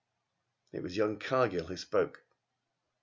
[0.71, 2.23] It was young Cargill who spoke.